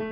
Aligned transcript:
Y 0.00 0.04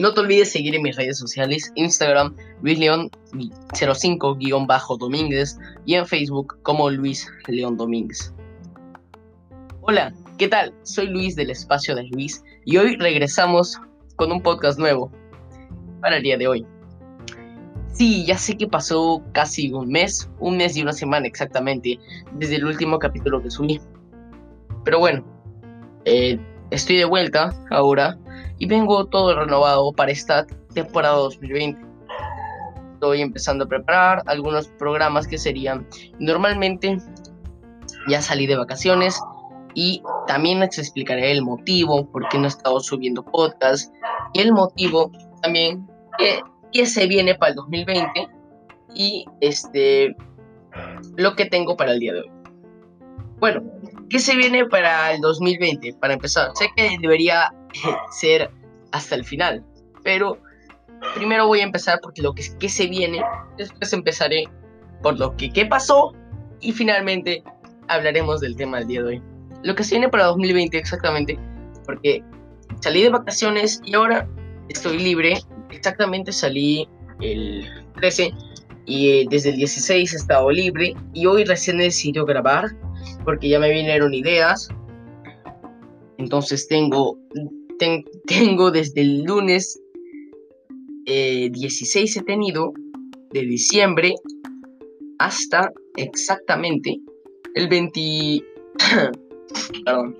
no 0.00 0.12
te 0.12 0.20
olvides 0.20 0.52
seguir 0.52 0.74
en 0.74 0.82
mis 0.82 0.94
redes 0.94 1.18
sociales, 1.18 1.72
Instagram, 1.74 2.36
luisleón05-domínguez 2.62 5.58
y 5.86 5.94
en 5.94 6.06
Facebook 6.06 6.58
como 6.62 6.90
Luis 6.90 7.32
León 7.46 7.78
Domínguez. 7.78 8.34
Hola, 9.80 10.12
¿qué 10.36 10.48
tal? 10.48 10.74
Soy 10.82 11.06
Luis 11.06 11.34
del 11.34 11.48
espacio 11.48 11.94
de 11.94 12.02
Luis 12.08 12.44
y 12.66 12.76
hoy 12.76 12.96
regresamos 12.96 13.80
con 14.16 14.30
un 14.30 14.42
podcast 14.42 14.78
nuevo 14.78 15.10
para 16.02 16.18
el 16.18 16.22
día 16.22 16.36
de 16.36 16.46
hoy. 16.46 16.66
Sí, 17.96 18.26
ya 18.26 18.36
sé 18.36 18.58
que 18.58 18.66
pasó 18.66 19.22
casi 19.32 19.72
un 19.72 19.88
mes, 19.88 20.28
un 20.38 20.58
mes 20.58 20.76
y 20.76 20.82
una 20.82 20.92
semana 20.92 21.26
exactamente, 21.26 21.98
desde 22.32 22.56
el 22.56 22.66
último 22.66 22.98
capítulo 22.98 23.42
que 23.42 23.50
subí. 23.50 23.80
Pero 24.84 24.98
bueno, 24.98 25.24
eh, 26.04 26.38
estoy 26.70 26.96
de 26.96 27.06
vuelta 27.06 27.54
ahora 27.70 28.18
y 28.58 28.66
vengo 28.66 29.06
todo 29.06 29.34
renovado 29.38 29.92
para 29.92 30.12
esta 30.12 30.46
temporada 30.74 31.16
2020. 31.16 31.80
Estoy 32.92 33.22
empezando 33.22 33.64
a 33.64 33.68
preparar 33.68 34.22
algunos 34.26 34.68
programas 34.68 35.26
que 35.26 35.38
serían 35.38 35.86
normalmente 36.18 36.98
ya 38.08 38.20
salí 38.20 38.46
de 38.46 38.56
vacaciones 38.56 39.18
y 39.74 40.02
también 40.26 40.60
les 40.60 40.78
explicaré 40.78 41.32
el 41.32 41.42
motivo 41.42 42.10
por 42.10 42.28
qué 42.28 42.38
no 42.38 42.44
he 42.44 42.48
estado 42.48 42.78
subiendo 42.80 43.24
podcast 43.24 43.92
y 44.34 44.40
el 44.40 44.52
motivo 44.52 45.10
también 45.42 45.86
que, 46.18 46.40
que 46.72 46.86
se 46.86 47.06
viene 47.06 47.34
para 47.34 47.50
el 47.50 47.56
2020 47.56 48.28
y 48.94 49.24
este 49.40 50.14
lo 51.16 51.34
que 51.34 51.46
tengo 51.46 51.76
para 51.76 51.92
el 51.92 52.00
día 52.00 52.12
de 52.14 52.20
hoy. 52.20 52.30
Bueno, 53.38 53.62
¿qué 54.08 54.18
se 54.18 54.36
viene 54.36 54.66
para 54.66 55.12
el 55.12 55.20
2020? 55.20 55.94
Para 55.94 56.14
empezar, 56.14 56.50
sé 56.54 56.68
que 56.76 56.96
debería 57.00 57.52
ser 58.10 58.50
hasta 58.92 59.14
el 59.14 59.24
final. 59.24 59.64
Pero 60.02 60.38
primero 61.14 61.46
voy 61.46 61.60
a 61.60 61.64
empezar 61.64 62.00
porque 62.02 62.22
lo 62.22 62.34
que, 62.34 62.44
que 62.58 62.68
se 62.68 62.86
viene, 62.86 63.22
después 63.58 63.92
empezaré 63.92 64.44
por 65.02 65.18
lo 65.18 65.36
que 65.36 65.50
qué 65.50 65.66
pasó 65.66 66.12
y 66.60 66.72
finalmente 66.72 67.44
hablaremos 67.88 68.40
del 68.40 68.56
tema 68.56 68.78
del 68.78 68.88
día 68.88 69.02
de 69.02 69.08
hoy. 69.08 69.22
Lo 69.62 69.74
que 69.74 69.84
se 69.84 69.96
viene 69.96 70.08
para 70.08 70.24
2020 70.26 70.78
exactamente, 70.78 71.38
porque 71.84 72.22
salí 72.80 73.02
de 73.02 73.10
vacaciones 73.10 73.80
y 73.84 73.94
ahora 73.94 74.28
estoy 74.68 74.98
libre. 74.98 75.38
Exactamente 75.70 76.32
salí 76.32 76.88
el 77.20 77.66
13 77.96 78.32
y 78.86 79.10
eh, 79.10 79.26
desde 79.28 79.50
el 79.50 79.56
16 79.56 80.12
he 80.12 80.16
estado 80.16 80.50
libre 80.50 80.94
y 81.12 81.26
hoy 81.26 81.44
recién 81.44 81.80
he 81.80 81.84
decidido 81.84 82.24
grabar 82.24 82.76
porque 83.24 83.48
ya 83.48 83.58
me 83.58 83.70
vinieron 83.70 84.14
ideas. 84.14 84.68
Entonces 86.18 86.68
tengo 86.68 87.18
tengo 88.26 88.70
desde 88.70 89.02
el 89.02 89.22
lunes 89.24 89.80
16 91.04 92.16
eh, 92.16 92.20
he 92.20 92.22
tenido 92.24 92.72
de 93.32 93.42
diciembre 93.42 94.14
hasta 95.18 95.72
exactamente 95.96 96.98
el 97.54 97.68
20 97.68 98.00
perdón 99.84 100.16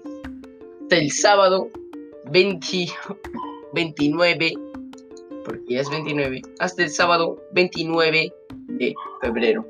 hasta 0.82 0.96
el 0.96 1.10
sábado 1.10 1.68
20 2.30 2.86
29 3.72 4.52
porque 5.46 5.80
es 5.80 5.88
29 5.88 6.42
hasta 6.58 6.82
el 6.82 6.90
sábado 6.90 7.42
29 7.52 8.32
de 8.66 8.94
febrero 9.22 9.66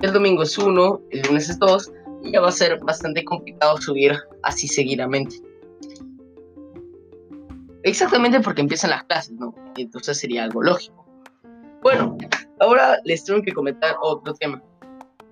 el 0.00 0.12
domingo 0.12 0.42
es 0.42 0.58
1 0.58 1.00
el 1.10 1.22
lunes 1.22 1.48
es 1.48 1.58
2 1.58 1.92
y 2.24 2.32
ya 2.32 2.40
va 2.40 2.48
a 2.48 2.52
ser 2.52 2.78
bastante 2.80 3.24
complicado 3.24 3.76
subir 3.76 4.16
así 4.42 4.66
seguidamente 4.66 5.36
Exactamente 7.84 8.40
porque 8.40 8.60
empiezan 8.60 8.90
las 8.90 9.04
clases, 9.04 9.32
¿no? 9.32 9.54
Entonces 9.76 10.18
sería 10.18 10.44
algo 10.44 10.62
lógico. 10.62 11.04
Bueno, 11.82 12.16
ahora 12.60 12.98
les 13.04 13.24
tengo 13.24 13.42
que 13.42 13.52
comentar 13.52 13.96
otro 14.00 14.34
tema. 14.34 14.62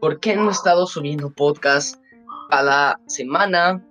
¿Por 0.01 0.19
qué 0.19 0.35
no 0.35 0.49
he 0.49 0.53
estado 0.53 0.87
subiendo 0.87 1.31
podcast 1.31 2.03
cada 2.51 2.99
semana 3.07 3.85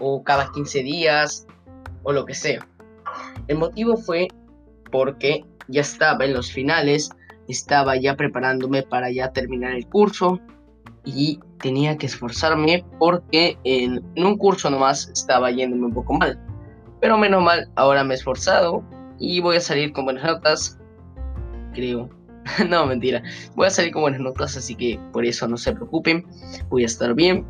o 0.00 0.22
cada 0.24 0.50
15 0.52 0.82
días 0.82 1.46
o 2.02 2.12
lo 2.12 2.24
que 2.24 2.34
sea? 2.34 2.66
El 3.48 3.58
motivo 3.58 3.96
fue 3.98 4.28
porque 4.92 5.44
ya 5.66 5.80
estaba 5.80 6.24
en 6.24 6.34
los 6.34 6.52
finales, 6.52 7.10
estaba 7.48 7.96
ya 7.96 8.14
preparándome 8.14 8.84
para 8.84 9.10
ya 9.10 9.32
terminar 9.32 9.72
el 9.72 9.88
curso 9.88 10.38
y 11.04 11.40
tenía 11.58 11.96
que 11.96 12.06
esforzarme 12.06 12.84
porque 12.98 13.58
en, 13.64 14.04
un 14.16 14.36
curso 14.36 14.70
nomás 14.70 15.08
estaba 15.08 15.50
yéndome 15.50 15.86
un 15.86 15.94
poco 15.94 16.12
mal. 16.14 16.38
Pero 17.00 17.18
menos 17.18 17.42
mal, 17.42 17.68
ahora 17.74 18.04
me 18.04 18.14
he 18.14 18.16
esforzado 18.16 18.84
y 19.18 19.40
voy 19.40 19.56
a 19.56 19.60
salir 19.60 19.92
con 19.92 20.04
buenas 20.04 20.24
notas. 20.24 20.78
Creo. 21.74 22.08
no, 22.68 22.86
mentira. 22.86 23.22
Voy 23.56 23.66
a 23.66 23.70
salir 23.70 23.92
con 23.92 24.02
buenas 24.02 24.20
notas, 24.20 24.56
así 24.56 24.74
que 24.74 25.00
por 25.12 25.24
eso 25.24 25.48
no 25.48 25.56
se 25.56 25.72
preocupen. 25.72 26.24
Voy 26.68 26.84
a 26.84 26.86
estar 26.86 27.14
bien. 27.14 27.44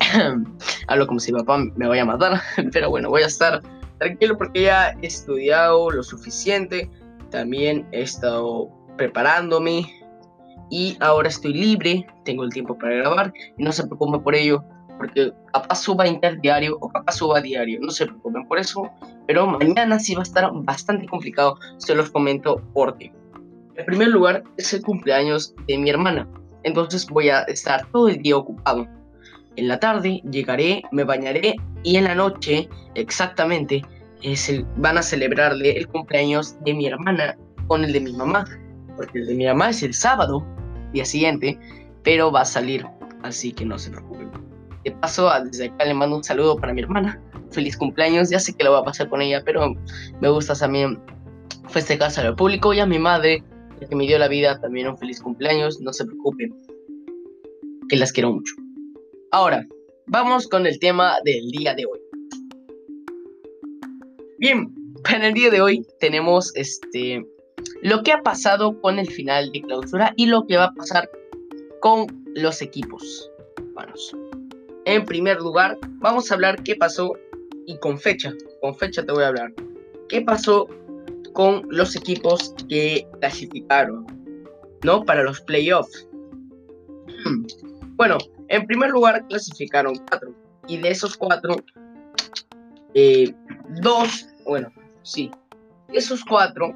Hablo 0.86 1.06
como 1.06 1.20
si 1.20 1.32
mi 1.32 1.40
papá 1.40 1.58
me 1.76 1.86
vaya 1.86 2.02
a 2.02 2.06
matar. 2.06 2.40
Pero 2.72 2.88
bueno, 2.88 3.10
voy 3.10 3.22
a 3.22 3.26
estar 3.26 3.60
tranquilo 3.98 4.36
porque 4.36 4.62
ya 4.62 4.96
he 5.02 5.06
estudiado 5.06 5.90
lo 5.90 6.02
suficiente. 6.02 6.90
También 7.30 7.86
he 7.92 8.02
estado 8.02 8.70
preparándome. 8.96 9.90
Y 10.70 10.96
ahora 11.00 11.28
estoy 11.28 11.52
libre. 11.52 12.06
Tengo 12.24 12.44
el 12.44 12.52
tiempo 12.52 12.76
para 12.76 12.96
grabar. 12.96 13.32
Y 13.56 13.62
no 13.62 13.72
se 13.72 13.86
preocupen 13.86 14.22
por 14.22 14.34
ello 14.34 14.64
porque 14.98 15.32
capaz 15.52 15.82
suba 15.82 16.06
interdiario 16.06 16.76
o 16.80 16.88
capaz 16.88 17.16
suba 17.16 17.40
diario, 17.40 17.80
no 17.80 17.90
se 17.90 18.06
preocupen 18.06 18.46
por 18.46 18.58
eso, 18.58 18.90
pero 19.26 19.46
mañana 19.46 19.98
sí 19.98 20.14
va 20.14 20.20
a 20.20 20.22
estar 20.22 20.50
bastante 20.52 21.06
complicado, 21.06 21.58
se 21.78 21.94
los 21.94 22.10
comento 22.10 22.62
porque, 22.72 23.12
en 23.74 23.86
primer 23.86 24.08
lugar, 24.08 24.44
es 24.56 24.72
el 24.72 24.82
cumpleaños 24.82 25.54
de 25.66 25.78
mi 25.78 25.90
hermana, 25.90 26.28
entonces 26.62 27.06
voy 27.06 27.28
a 27.28 27.42
estar 27.42 27.86
todo 27.90 28.08
el 28.08 28.22
día 28.22 28.36
ocupado. 28.36 28.86
En 29.56 29.68
la 29.68 29.78
tarde 29.78 30.20
llegaré, 30.30 30.82
me 30.90 31.04
bañaré 31.04 31.56
y 31.82 31.96
en 31.96 32.04
la 32.04 32.14
noche, 32.14 32.68
exactamente, 32.94 33.82
es 34.22 34.50
van 34.76 34.98
a 34.98 35.02
celebrarle 35.02 35.76
el 35.76 35.86
cumpleaños 35.86 36.56
de 36.64 36.74
mi 36.74 36.86
hermana 36.86 37.36
con 37.66 37.84
el 37.84 37.92
de 37.92 38.00
mi 38.00 38.12
mamá, 38.12 38.44
porque 38.96 39.18
el 39.18 39.26
de 39.26 39.34
mi 39.34 39.46
mamá 39.46 39.70
es 39.70 39.82
el 39.82 39.94
sábado, 39.94 40.44
día 40.92 41.04
siguiente, 41.04 41.58
pero 42.02 42.32
va 42.32 42.42
a 42.42 42.44
salir, 42.44 42.86
así 43.22 43.52
que 43.52 43.64
no 43.64 43.78
se 43.78 43.90
preocupen. 43.90 44.30
De 44.84 44.92
paso, 44.92 45.30
desde 45.44 45.66
acá 45.66 45.84
le 45.84 45.94
mando 45.94 46.16
un 46.16 46.24
saludo 46.24 46.56
para 46.56 46.74
mi 46.74 46.82
hermana. 46.82 47.20
Feliz 47.50 47.76
cumpleaños. 47.76 48.28
Ya 48.28 48.38
sé 48.38 48.52
que 48.52 48.64
lo 48.64 48.72
va 48.72 48.80
a 48.80 48.84
pasar 48.84 49.08
con 49.08 49.22
ella, 49.22 49.42
pero 49.42 49.74
me 50.20 50.28
gusta 50.28 50.54
también 50.54 51.00
festejarse 51.68 52.20
al 52.20 52.36
público 52.36 52.74
y 52.74 52.80
a 52.80 52.86
mi 52.86 52.98
madre, 52.98 53.42
que 53.88 53.96
me 53.96 54.06
dio 54.06 54.18
la 54.18 54.28
vida, 54.28 54.60
también 54.60 54.88
un 54.88 54.98
feliz 54.98 55.22
cumpleaños. 55.22 55.80
No 55.80 55.92
se 55.92 56.04
preocupen, 56.04 56.54
que 57.88 57.96
las 57.96 58.12
quiero 58.12 58.32
mucho. 58.32 58.54
Ahora, 59.34 59.66
vamos 60.06 60.46
con 60.46 60.64
el 60.64 60.78
tema 60.78 61.16
del 61.24 61.50
día 61.50 61.74
de 61.74 61.86
hoy. 61.86 61.98
Bien, 64.38 64.72
para 65.02 65.26
el 65.26 65.34
día 65.34 65.50
de 65.50 65.60
hoy 65.60 65.84
tenemos 65.98 66.54
este 66.54 67.26
lo 67.82 68.04
que 68.04 68.12
ha 68.12 68.22
pasado 68.22 68.80
con 68.80 69.00
el 69.00 69.10
final 69.10 69.50
de 69.50 69.62
clausura 69.62 70.14
y 70.16 70.26
lo 70.26 70.46
que 70.46 70.56
va 70.56 70.66
a 70.66 70.74
pasar 70.74 71.10
con 71.80 72.06
los 72.36 72.62
equipos. 72.62 73.28
Vamos. 73.72 74.16
En 74.84 75.04
primer 75.04 75.40
lugar, 75.40 75.78
vamos 75.98 76.30
a 76.30 76.34
hablar 76.34 76.62
qué 76.62 76.76
pasó 76.76 77.14
y 77.66 77.76
con 77.78 77.98
fecha, 77.98 78.32
con 78.60 78.76
fecha 78.76 79.04
te 79.04 79.10
voy 79.10 79.24
a 79.24 79.28
hablar. 79.30 79.52
¿Qué 80.08 80.20
pasó 80.20 80.68
con 81.32 81.66
los 81.70 81.96
equipos 81.96 82.54
que 82.68 83.04
clasificaron, 83.18 84.06
¿no? 84.84 85.04
Para 85.04 85.24
los 85.24 85.40
playoffs. 85.40 86.08
Bueno, 87.96 88.18
en 88.54 88.66
primer 88.66 88.90
lugar 88.90 89.26
clasificaron 89.28 89.94
cuatro. 90.08 90.34
Y 90.66 90.78
de 90.78 90.90
esos 90.90 91.16
cuatro, 91.16 91.56
eh, 92.94 93.34
dos, 93.82 94.28
bueno, 94.46 94.72
sí, 95.02 95.30
esos 95.92 96.24
cuatro, 96.24 96.74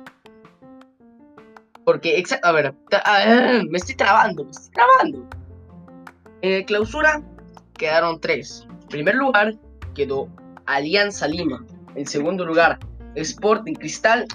porque, 1.84 2.22
a 2.42 2.52
ver, 2.52 2.74
me 3.70 3.78
estoy 3.78 3.94
trabando, 3.94 4.44
me 4.44 4.50
estoy 4.50 4.72
trabando. 4.72 5.26
Eh, 6.42 6.64
clausura 6.66 7.22
quedaron 7.78 8.20
tres. 8.20 8.66
En 8.82 8.88
primer 8.88 9.14
lugar 9.14 9.54
quedó 9.94 10.28
Alianza 10.66 11.26
Lima. 11.26 11.64
En 11.94 12.06
segundo 12.06 12.44
lugar, 12.44 12.78
Sporting 13.14 13.72
Cristal. 13.72 14.26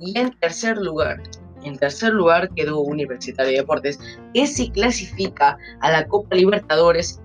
Y 0.00 0.18
en 0.18 0.36
tercer 0.40 0.78
lugar, 0.78 1.22
en 1.66 1.76
tercer 1.76 2.12
lugar 2.12 2.50
quedó 2.54 2.80
Universitario 2.80 3.52
de 3.52 3.58
Deportes, 3.58 3.98
que 4.32 4.46
se 4.46 4.70
clasifica 4.70 5.58
a 5.80 5.90
la 5.90 6.06
Copa 6.06 6.36
Libertadores, 6.36 7.20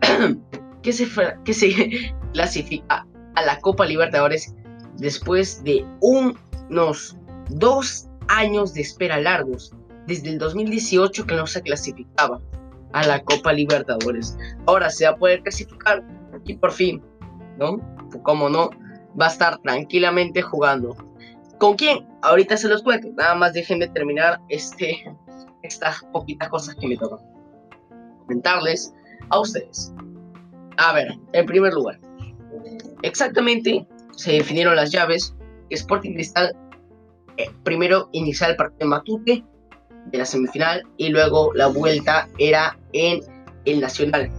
que 0.82 0.92
se, 0.92 1.06
que 1.44 1.54
se 1.54 2.14
clasifica 2.32 3.06
a 3.34 3.42
la 3.42 3.58
Copa 3.60 3.86
Libertadores 3.86 4.54
después 4.96 5.62
de 5.64 5.84
unos 6.00 7.16
dos 7.48 8.08
años 8.28 8.74
de 8.74 8.82
espera 8.82 9.18
largos. 9.20 9.72
desde 10.06 10.30
el 10.30 10.38
2018 10.38 11.26
que 11.26 11.34
no 11.34 11.46
se 11.46 11.60
clasificaba 11.60 12.40
a 12.92 13.06
la 13.06 13.22
Copa 13.22 13.52
Libertadores. 13.52 14.36
Ahora 14.66 14.88
se 14.88 15.04
va 15.04 15.12
a 15.12 15.16
poder 15.16 15.42
clasificar 15.42 16.02
y 16.44 16.54
por 16.54 16.72
fin, 16.72 17.02
¿no? 17.58 17.78
Como 18.22 18.48
no, 18.48 18.70
va 19.20 19.26
a 19.26 19.30
estar 19.30 19.58
tranquilamente 19.58 20.40
jugando. 20.40 20.96
¿Con 21.58 21.74
quién? 21.76 22.07
Ahorita 22.22 22.56
se 22.56 22.68
los 22.68 22.82
cuento. 22.82 23.08
Nada 23.16 23.34
más 23.34 23.52
déjenme 23.52 23.88
terminar 23.88 24.40
este, 24.48 25.04
estas 25.62 26.04
poquitas 26.12 26.48
cosas 26.48 26.74
que 26.74 26.88
me 26.88 26.96
tocan. 26.96 27.18
Comentarles 28.20 28.92
a 29.30 29.40
ustedes. 29.40 29.92
A 30.76 30.92
ver, 30.92 31.18
en 31.32 31.46
primer 31.46 31.72
lugar, 31.74 31.98
exactamente 33.02 33.86
se 34.12 34.32
definieron 34.32 34.76
las 34.76 34.90
llaves. 34.90 35.34
Sporting 35.70 36.14
Cristal 36.14 36.56
eh, 37.38 37.50
primero 37.62 38.08
inició 38.12 38.48
el 38.48 38.56
partido 38.56 38.84
en 38.84 38.88
Matute 38.88 39.44
de 40.06 40.18
la 40.18 40.24
semifinal 40.24 40.82
y 40.96 41.08
luego 41.08 41.52
la 41.54 41.68
vuelta 41.68 42.28
era 42.38 42.76
en 42.92 43.20
el 43.64 43.80
Nacional. 43.80 44.30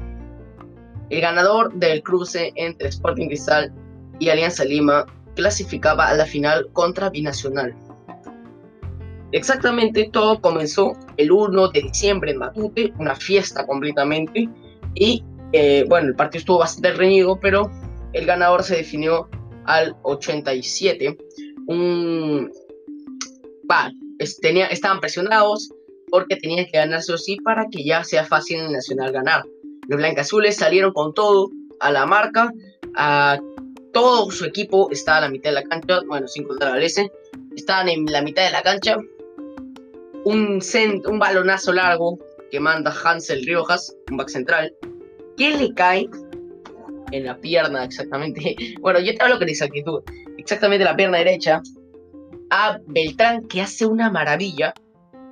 El 1.09 1.21
ganador 1.21 1.73
del 1.73 2.03
cruce 2.03 2.51
entre 2.55 2.89
Sporting 2.89 3.27
Cristal 3.27 3.71
y 4.19 4.29
Alianza 4.29 4.65
Lima 4.65 5.05
clasificaba 5.39 6.09
a 6.09 6.13
la 6.13 6.25
final 6.25 6.67
contra 6.73 7.09
Binacional. 7.09 7.73
Exactamente 9.31 10.09
todo 10.11 10.41
comenzó 10.41 10.97
el 11.15 11.31
1 11.31 11.69
de 11.69 11.81
diciembre 11.81 12.31
en 12.31 12.39
Matute, 12.39 12.93
una 12.99 13.15
fiesta 13.15 13.65
completamente. 13.65 14.49
Y 14.95 15.23
eh, 15.53 15.85
bueno, 15.87 16.09
el 16.09 16.15
partido 16.15 16.39
estuvo 16.39 16.57
bastante 16.59 16.91
reñido, 16.91 17.39
pero 17.39 17.71
el 18.11 18.25
ganador 18.25 18.63
se 18.63 18.75
definió 18.75 19.29
al 19.65 19.95
87. 20.01 21.17
Un, 21.67 22.51
tenía, 24.41 24.65
estaban 24.65 24.99
presionados 24.99 25.69
porque 26.11 26.35
tenían 26.35 26.65
que 26.65 26.79
ganarse 26.79 27.13
o 27.13 27.17
sí 27.17 27.37
para 27.37 27.67
que 27.71 27.85
ya 27.85 28.03
sea 28.03 28.25
fácil 28.25 28.59
en 28.59 28.73
Nacional 28.73 29.13
ganar. 29.13 29.45
Los 29.87 29.99
blancazules 29.99 30.57
salieron 30.57 30.91
con 30.91 31.13
todo 31.13 31.49
a 31.79 31.91
la 31.91 32.05
marca, 32.05 32.51
a 32.95 33.39
todo 33.91 34.29
su 34.31 34.45
equipo 34.45 34.89
estaba 34.91 35.17
a 35.17 35.21
la 35.21 35.29
mitad 35.29 35.51
de 35.51 35.55
la 35.55 35.63
cancha, 35.63 35.99
bueno, 36.07 36.27
sin 36.27 36.43
contar 36.43 36.73
a 36.73 36.81
S, 36.81 37.11
estaban 37.55 37.89
en 37.89 38.05
la 38.05 38.21
mitad 38.21 38.45
de 38.45 38.51
la 38.51 38.61
cancha. 38.61 38.97
Un, 40.25 40.59
un 41.05 41.19
balonazo 41.19 41.73
largo 41.73 42.19
que 42.51 42.59
manda 42.59 42.93
Hansel 43.03 43.45
Riojas, 43.45 43.95
un 44.11 44.17
back 44.17 44.29
central, 44.29 44.73
que 45.37 45.57
le 45.57 45.73
cae 45.73 46.09
en 47.11 47.25
la 47.25 47.37
pierna 47.37 47.83
exactamente. 47.83 48.55
Bueno, 48.81 48.99
yo 48.99 49.15
te 49.15 49.23
hablo 49.23 49.39
con 49.39 49.49
exactitud. 49.49 50.01
Exactamente 50.37 50.85
la 50.85 50.95
pierna 50.95 51.17
derecha 51.17 51.61
a 52.49 52.79
Beltrán, 52.87 53.47
que 53.47 53.61
hace 53.61 53.85
una 53.85 54.09
maravilla. 54.09 54.73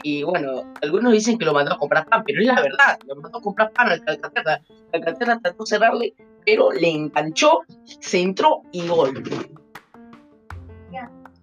Y 0.03 0.23
bueno, 0.23 0.73
algunos 0.81 1.11
dicen 1.11 1.37
que 1.37 1.45
lo 1.45 1.53
mandó 1.53 1.73
a 1.73 1.77
comprar 1.77 2.07
pan, 2.07 2.23
pero 2.25 2.39
es 2.39 2.47
la 2.47 2.61
verdad, 2.61 2.99
lo 3.07 3.15
mandó 3.15 3.39
a 3.39 3.41
comprar 3.41 3.71
pan 3.71 3.89
al 3.89 4.03
Calcaterra. 4.03 4.61
Calcaterra 4.91 5.39
trató 5.39 5.63
de 5.63 5.67
cerrarle 5.67 6.13
pero 6.47 6.71
le 6.71 6.89
enganchó, 6.89 7.59
centró 7.99 8.61
y 8.71 8.87
gol. 8.87 9.21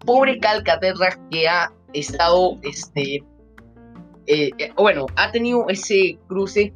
Pobre 0.06 0.38
Calcaterra 0.38 1.18
que 1.30 1.46
ha 1.46 1.70
estado, 1.92 2.58
este, 2.62 3.16
eh, 4.26 4.50
eh, 4.58 4.72
bueno, 4.76 5.06
ha 5.16 5.30
tenido 5.30 5.66
ese 5.68 6.18
cruce, 6.26 6.72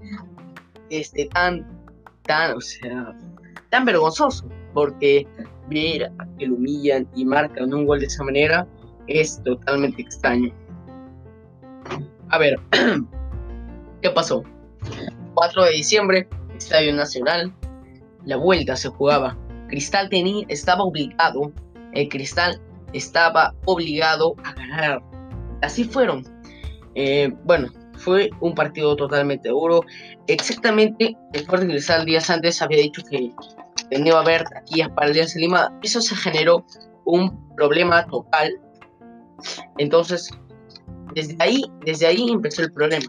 este, 0.91 1.27
tan, 1.27 1.67
tan, 2.25 2.57
o 2.57 2.61
sea, 2.61 3.15
tan 3.71 3.87
vergonzoso, 3.87 4.47
porque 4.75 5.27
ver 5.71 6.05
a 6.19 6.27
que 6.39 6.47
lo 6.47 6.57
humillan 6.57 7.09
y 7.15 7.25
marcan 7.25 7.73
un 7.73 7.87
gol 7.87 8.01
de 8.01 8.07
esa 8.07 8.25
manera 8.25 8.67
es 9.07 9.43
totalmente 9.43 10.03
extraño. 10.03 10.53
A 12.29 12.39
ver, 12.39 12.61
¿qué 14.03 14.11
pasó? 14.11 14.43
4 15.35 15.65
de 15.65 15.71
diciembre, 15.73 16.29
Estadio 16.57 16.95
Nacional, 16.95 17.55
la 18.29 18.37
vuelta 18.37 18.77
se 18.77 18.89
jugaba. 18.91 19.37
Cristal 19.69 20.09
tenía, 20.11 20.45
estaba 20.49 20.85
obligado, 20.85 21.51
el 21.95 22.09
Cristal 22.11 22.61
estaba 22.93 23.55
obligado 23.65 24.37
a 24.45 24.53
ganar. 24.53 25.03
Así 25.63 25.85
fueron. 25.85 26.25
Eh, 26.95 27.33
bueno, 27.45 27.69
fue 27.97 28.31
un 28.41 28.55
partido 28.55 28.95
totalmente 28.97 29.49
duro. 29.49 29.81
Exactamente, 30.27 31.17
el 31.33 31.41
Sporting 31.41 31.69
Cristal 31.69 32.05
días 32.05 32.29
antes 32.29 32.61
había 32.61 32.83
dicho 32.83 33.03
que 33.11 33.33
tenía 33.89 34.15
a 34.15 34.21
haber 34.21 34.45
taquillas 34.45 34.91
para 34.91 35.07
el 35.07 35.15
Día 35.15 35.25
de 35.25 35.41
Lima. 35.41 35.73
Eso 35.83 36.03
se 36.03 36.15
generó 36.15 36.67
un 37.07 37.55
problema 37.57 38.07
total. 38.07 38.61
Entonces, 39.79 40.31
desde 41.15 41.35
ahí, 41.39 41.63
desde 41.87 42.07
ahí 42.07 42.31
empezó 42.31 42.61
el 42.61 42.73
problema. 42.73 43.07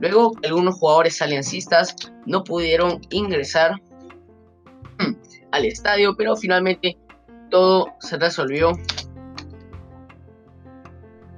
Luego, 0.00 0.32
algunos 0.44 0.78
jugadores 0.78 1.20
aliancistas 1.20 1.94
no 2.24 2.42
pudieron 2.42 3.00
ingresar 3.10 3.80
al 5.52 5.64
estadio, 5.64 6.14
pero 6.16 6.36
finalmente 6.36 6.96
todo 7.50 7.94
se 8.00 8.18
resolvió 8.18 8.72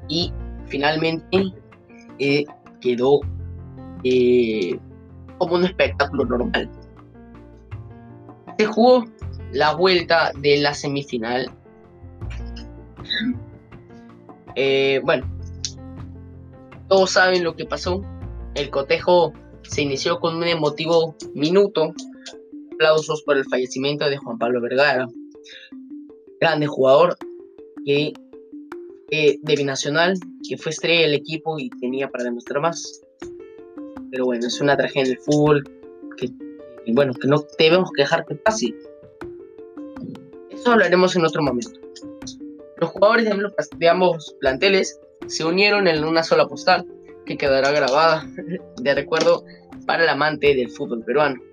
y 0.09 0.33
finalmente 0.67 1.53
eh, 2.19 2.45
quedó 2.81 3.21
eh, 4.05 4.79
como 5.39 5.57
un 5.57 5.65
espectáculo 5.65 6.25
normal. 6.25 6.71
Se 8.59 8.67
jugó 8.67 9.05
la 9.53 9.75
vuelta 9.75 10.33
de 10.39 10.59
la 10.59 10.75
semifinal. 10.75 11.51
Eh, 14.61 15.01
bueno, 15.05 15.25
todos 16.89 17.13
saben 17.13 17.45
lo 17.45 17.55
que 17.55 17.65
pasó. 17.65 18.03
El 18.57 18.71
cotejo 18.71 19.33
se 19.63 19.83
inició 19.83 20.19
con 20.19 20.35
un 20.35 20.43
emotivo 20.43 21.15
minuto 21.33 21.95
aplausos 22.79 23.23
por 23.23 23.37
el 23.37 23.45
fallecimiento 23.45 24.09
de 24.09 24.17
Juan 24.17 24.39
Pablo 24.39 24.61
Vergara, 24.61 25.09
grande 26.41 26.69
jugador 26.69 27.17
que, 27.85 28.13
de 29.11 29.57
Binacional, 29.57 30.15
que 30.49 30.57
fue 30.57 30.71
estrella 30.71 31.03
del 31.03 31.15
equipo 31.15 31.59
y 31.59 31.71
tenía 31.81 32.09
para 32.09 32.25
demostrar 32.25 32.63
más. 32.63 33.03
Pero 34.13 34.27
bueno, 34.27 34.47
es 34.47 34.61
una 34.61 34.77
tragedia 34.77 35.09
del 35.09 35.19
fútbol 35.19 35.65
que, 36.17 36.31
bueno, 36.93 37.13
que 37.15 37.27
no 37.27 37.45
debemos 37.59 37.91
quejar 37.97 38.25
que 38.27 38.37
pase. 38.37 38.73
Eso 40.51 40.71
hablaremos 40.71 41.17
en 41.17 41.25
otro 41.25 41.43
momento. 41.43 41.81
Los 42.77 42.91
jugadores 42.91 43.29
de 43.77 43.89
ambos 43.89 44.37
planteles 44.41 45.01
se 45.27 45.45
unieron 45.45 45.89
en 45.89 46.05
una 46.05 46.23
sola 46.23 46.47
postal 46.47 46.87
que 47.27 47.37
quedará 47.37 47.73
grabada 47.73 48.25
de 48.81 48.95
recuerdo 48.95 49.45
para 49.85 50.05
el 50.05 50.09
amante 50.09 50.55
del 50.55 50.71
fútbol 50.71 51.03
peruano. 51.05 51.48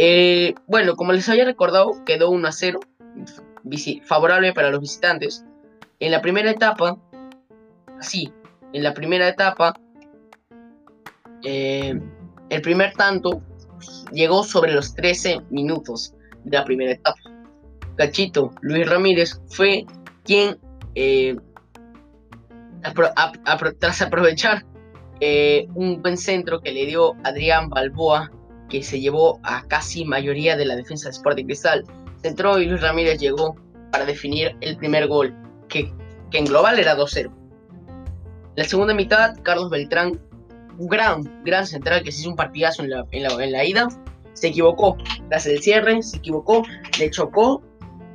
Eh, 0.00 0.54
bueno, 0.68 0.94
como 0.94 1.12
les 1.12 1.28
había 1.28 1.44
recordado, 1.44 2.04
quedó 2.06 2.30
1 2.30 2.46
a 2.46 2.52
0, 2.52 2.78
favorable 4.04 4.52
para 4.52 4.70
los 4.70 4.80
visitantes. 4.80 5.44
En 5.98 6.12
la 6.12 6.22
primera 6.22 6.52
etapa, 6.52 6.96
sí, 8.00 8.32
en 8.72 8.84
la 8.84 8.94
primera 8.94 9.26
etapa, 9.26 9.74
eh, 11.42 12.00
el 12.48 12.62
primer 12.62 12.92
tanto 12.92 13.42
llegó 14.12 14.44
sobre 14.44 14.72
los 14.72 14.94
13 14.94 15.40
minutos 15.50 16.14
de 16.44 16.56
la 16.56 16.64
primera 16.64 16.92
etapa. 16.92 17.18
Cachito 17.96 18.52
Luis 18.60 18.88
Ramírez 18.88 19.40
fue 19.48 19.84
quien, 20.22 20.58
eh, 20.94 21.36
tras 23.80 24.02
aprovechar 24.02 24.64
un 25.74 26.00
buen 26.00 26.16
centro 26.16 26.60
que 26.60 26.70
le 26.70 26.86
dio 26.86 27.16
Adrián 27.24 27.68
Balboa 27.68 28.30
que 28.68 28.82
se 28.82 29.00
llevó 29.00 29.40
a 29.42 29.62
casi 29.66 30.04
mayoría 30.04 30.56
de 30.56 30.64
la 30.64 30.76
defensa 30.76 31.08
de 31.08 31.12
Sporting 31.12 31.46
Cristal. 31.46 31.84
Centró 32.22 32.58
y 32.58 32.66
Luis 32.66 32.80
Ramírez 32.80 33.18
llegó 33.18 33.56
para 33.90 34.04
definir 34.04 34.56
el 34.60 34.76
primer 34.76 35.06
gol, 35.06 35.34
que, 35.68 35.92
en 36.32 36.44
global 36.44 36.78
era 36.78 36.96
2-0. 36.96 37.30
La 38.56 38.64
segunda 38.64 38.94
mitad, 38.94 39.36
Carlos 39.42 39.70
Beltrán, 39.70 40.20
un 40.78 40.88
gran, 40.88 41.42
gran 41.44 41.66
central 41.66 42.02
que 42.02 42.12
se 42.12 42.20
hizo 42.20 42.30
un 42.30 42.36
partidazo 42.36 42.82
en 42.82 42.90
la, 42.90 43.06
en 43.10 43.52
la, 43.52 43.64
ida, 43.64 43.88
se 44.34 44.48
equivocó. 44.48 44.96
Tras 45.28 45.46
el 45.46 45.60
cierre, 45.62 46.02
se 46.02 46.18
equivocó, 46.18 46.62
le 46.98 47.10
chocó 47.10 47.62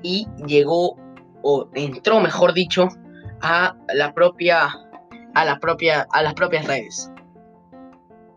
y 0.01 0.27
llegó, 0.45 0.97
o 1.41 1.69
entró, 1.73 2.19
mejor 2.19 2.53
dicho, 2.53 2.87
a 3.41 3.75
la 3.93 4.13
propia, 4.13 4.67
a 5.33 5.45
la 5.45 5.59
propia, 5.59 6.07
a 6.11 6.21
las 6.21 6.33
propias 6.33 6.67
redes. 6.67 7.09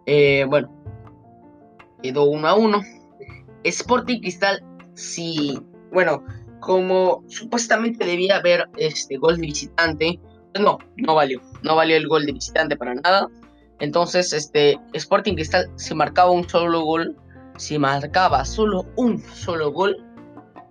Eh, 0.07 0.47
bueno, 0.49 0.76
quedó 2.07 2.25
1 2.25 2.49
a 2.49 2.55
1. 2.55 2.83
Sporting 3.65 4.21
Cristal, 4.21 4.63
sí, 4.95 5.59
bueno, 5.93 6.25
como 6.61 7.25
supuestamente 7.29 8.05
debía 8.05 8.37
haber 8.37 8.69
este 8.77 9.17
gol 9.17 9.37
de 9.37 9.47
visitante, 9.47 10.21
pues 10.53 10.65
no, 10.65 10.79
no 10.97 11.15
valió, 11.15 11.41
no 11.63 11.75
valió 11.75 11.97
el 11.97 12.07
gol 12.07 12.27
de 12.27 12.33
visitante 12.33 12.77
para 12.77 12.95
nada. 12.95 13.29
Entonces, 13.81 14.33
este 14.33 14.79
Sporting 14.93 15.35
Cristal 15.35 15.71
se 15.75 15.95
marcaba 15.95 16.31
un 16.31 16.49
solo 16.49 16.83
gol, 16.83 17.17
si 17.57 17.79
marcaba 17.79 18.45
solo 18.45 18.87
un 18.97 19.21
solo 19.21 19.73
gol, 19.73 19.97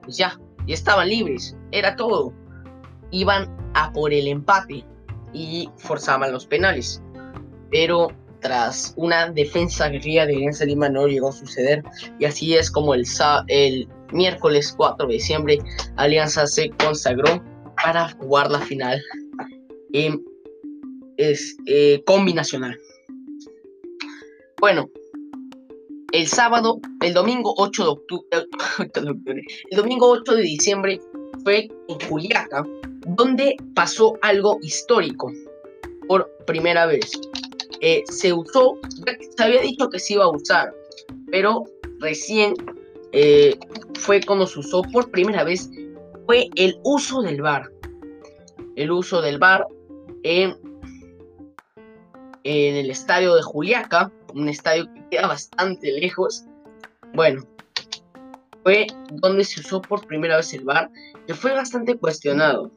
pues 0.03 0.17
ya, 0.17 0.39
ya 0.65 0.73
estaban 0.73 1.09
libres, 1.09 1.55
era 1.71 1.95
todo. 1.95 2.33
Iban 3.11 3.55
a 3.73 3.91
por 3.91 4.13
el 4.13 4.27
empate 4.27 4.85
y 5.33 5.69
forzaban 5.77 6.31
los 6.31 6.45
penales. 6.47 7.01
Pero 7.69 8.07
tras 8.45 8.93
una 8.95 9.31
defensa 9.31 9.89
guerrilla 9.89 10.27
de 10.27 10.35
Alianza 10.35 10.65
Lima 10.65 10.87
no 10.87 11.07
llegó 11.07 11.29
a 11.29 11.31
suceder 11.31 11.81
y 12.19 12.25
así 12.25 12.53
es 12.53 12.69
como 12.69 12.93
el, 12.93 13.03
el 13.47 13.87
miércoles 14.13 14.71
4 14.77 15.07
de 15.07 15.13
diciembre 15.13 15.57
Alianza 15.95 16.45
se 16.45 16.69
consagró 16.69 17.43
para 17.83 18.09
jugar 18.09 18.51
la 18.51 18.59
final 18.59 19.01
en 19.93 20.23
es, 21.17 21.57
eh, 21.65 22.03
combinacional. 22.05 22.77
Bueno, 24.59 24.91
el 26.11 26.27
sábado, 26.27 26.79
el 27.01 27.15
domingo 27.15 27.51
8 27.57 27.83
de 27.83 27.89
octubre, 27.89 29.41
el 29.71 29.77
domingo 29.77 30.07
8 30.11 30.35
de 30.35 30.41
diciembre 30.43 31.01
fue 31.43 31.67
en 31.87 31.99
Juliaca, 32.07 32.63
donde 33.07 33.55
pasó 33.73 34.19
algo 34.21 34.59
histórico 34.61 35.31
por 36.07 36.29
primera 36.45 36.85
vez. 36.85 37.11
Eh, 37.81 38.03
se 38.09 38.33
usó, 38.33 38.77
se 39.35 39.43
había 39.43 39.61
dicho 39.61 39.89
que 39.89 39.99
se 39.99 40.13
iba 40.13 40.25
a 40.25 40.29
usar, 40.29 40.73
pero 41.31 41.63
recién 41.99 42.53
eh, 43.11 43.57
fue 43.99 44.21
cuando 44.21 44.47
se 44.47 44.59
usó 44.59 44.81
por 44.81 45.11
primera 45.11 45.43
vez, 45.43 45.69
fue 46.25 46.49
el 46.55 46.79
uso 46.83 47.21
del 47.21 47.41
bar. 47.41 47.71
El 48.75 48.91
uso 48.91 49.21
del 49.21 49.37
bar 49.37 49.65
en, 50.23 50.57
en 52.43 52.75
el 52.75 52.89
estadio 52.89 53.35
de 53.35 53.41
Juliaca, 53.41 54.11
un 54.33 54.49
estadio 54.49 54.91
que 54.93 55.09
queda 55.11 55.27
bastante 55.27 55.91
lejos. 55.91 56.45
Bueno, 57.13 57.45
fue 58.63 58.87
donde 59.13 59.43
se 59.43 59.61
usó 59.61 59.81
por 59.81 60.05
primera 60.05 60.37
vez 60.37 60.53
el 60.53 60.65
bar, 60.65 60.89
que 61.27 61.33
fue 61.33 61.53
bastante 61.53 61.97
cuestionado. 61.97 62.71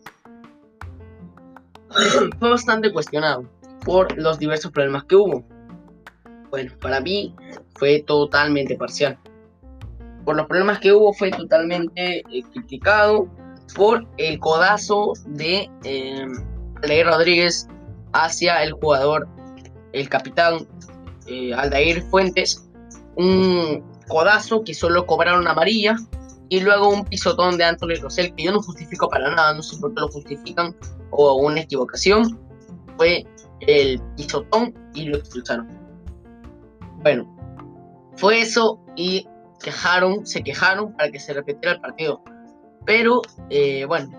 fue 2.38 2.50
bastante 2.50 2.92
cuestionado 2.92 3.48
por 3.88 4.18
los 4.18 4.38
diversos 4.38 4.70
problemas 4.70 5.04
que 5.04 5.16
hubo. 5.16 5.42
Bueno, 6.50 6.70
para 6.78 7.00
mí 7.00 7.34
fue 7.76 8.04
totalmente 8.06 8.76
parcial. 8.76 9.18
Por 10.26 10.36
los 10.36 10.46
problemas 10.46 10.78
que 10.78 10.92
hubo 10.92 11.14
fue 11.14 11.30
totalmente 11.30 12.18
eh, 12.18 12.42
criticado 12.52 13.30
por 13.74 14.06
el 14.18 14.38
codazo 14.40 15.14
de 15.28 15.70
eh, 15.84 16.26
Rodríguez 17.02 17.66
hacia 18.12 18.62
el 18.62 18.72
jugador, 18.72 19.26
el 19.94 20.06
capitán 20.10 20.68
eh, 21.26 21.54
Aldair 21.54 22.02
Fuentes. 22.10 22.68
Un 23.16 23.82
codazo 24.06 24.64
que 24.64 24.74
solo 24.74 25.06
cobraron 25.06 25.48
amarilla 25.48 25.96
y 26.50 26.60
luego 26.60 26.90
un 26.90 27.06
pisotón 27.06 27.56
de 27.56 27.64
Anthony 27.64 27.94
Rosell 28.02 28.34
que 28.34 28.44
yo 28.44 28.52
no 28.52 28.60
justifico 28.60 29.08
para 29.08 29.34
nada, 29.34 29.54
no 29.54 29.62
sé 29.62 29.78
por 29.78 29.94
qué 29.94 30.00
lo 30.02 30.08
justifican 30.08 30.76
o 31.10 31.36
una 31.36 31.60
equivocación. 31.62 32.38
Fue 32.98 33.26
el 33.60 34.00
pisotón 34.16 34.74
y 34.94 35.04
lo 35.04 35.16
expulsaron. 35.18 35.68
Bueno, 37.02 37.26
fue 38.16 38.40
eso 38.40 38.80
y 38.96 39.26
quejaron, 39.62 40.26
se 40.26 40.42
quejaron 40.42 40.92
para 40.94 41.10
que 41.10 41.20
se 41.20 41.32
repitiera 41.32 41.74
el 41.74 41.80
partido. 41.80 42.22
Pero 42.84 43.22
eh, 43.50 43.84
bueno, 43.84 44.10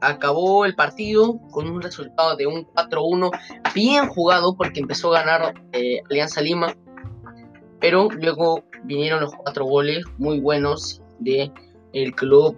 acabó 0.00 0.64
el 0.64 0.74
partido 0.74 1.40
con 1.50 1.68
un 1.68 1.80
resultado 1.80 2.36
de 2.36 2.46
un 2.46 2.66
4-1 2.66 3.30
bien 3.74 4.08
jugado 4.08 4.54
porque 4.54 4.80
empezó 4.80 5.14
a 5.14 5.22
ganar 5.22 5.54
eh, 5.72 6.02
Alianza 6.10 6.40
Lima. 6.40 6.74
Pero 7.80 8.08
luego 8.10 8.62
vinieron 8.84 9.22
los 9.22 9.34
cuatro 9.34 9.64
goles 9.64 10.04
muy 10.18 10.40
buenos 10.40 11.02
de 11.18 11.50
el 11.92 12.14
club 12.14 12.56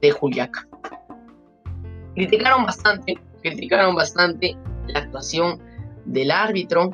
de 0.00 0.10
Juliaca. 0.10 0.68
Criticaron 2.14 2.64
bastante 2.64 3.18
criticaron 3.42 3.94
bastante 3.94 4.56
la 4.88 5.00
actuación 5.00 5.60
del 6.04 6.30
árbitro, 6.30 6.90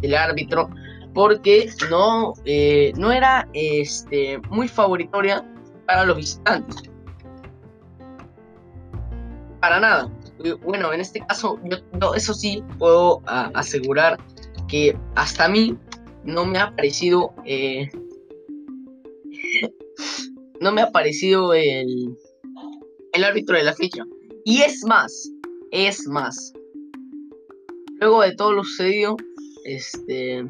del 0.00 0.14
árbitro, 0.14 0.70
porque 1.14 1.70
no, 1.90 2.34
eh, 2.44 2.92
no 2.96 3.12
era 3.12 3.48
este, 3.52 4.38
muy 4.50 4.68
favoritoria 4.68 5.44
para 5.86 6.04
los 6.04 6.16
visitantes. 6.16 6.82
Para 9.60 9.80
nada. 9.80 10.10
Bueno, 10.62 10.92
en 10.92 11.00
este 11.00 11.20
caso, 11.20 11.58
yo, 11.64 12.14
eso 12.14 12.32
sí 12.32 12.62
puedo 12.78 13.20
asegurar 13.26 14.18
que 14.68 14.96
hasta 15.16 15.44
a 15.44 15.48
mí 15.48 15.76
no 16.24 16.46
me 16.46 16.58
ha 16.58 16.74
parecido. 16.74 17.34
Eh, 17.44 17.90
no 20.60 20.72
me 20.72 20.82
ha 20.82 20.90
parecido 20.90 21.52
el, 21.52 22.16
el 23.12 23.24
árbitro 23.24 23.56
de 23.56 23.64
la 23.64 23.74
fecha. 23.74 24.04
Y 24.44 24.62
es 24.62 24.84
más, 24.86 25.30
es 25.70 26.06
más, 26.06 26.52
luego 28.00 28.22
de 28.22 28.34
todo 28.34 28.52
lo 28.52 28.64
sucedido, 28.64 29.16
este. 29.64 30.44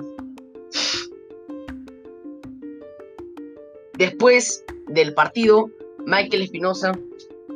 Después 3.99 4.65
del 4.89 5.13
partido, 5.13 5.71
Michael 6.07 6.43
Espinosa 6.43 6.99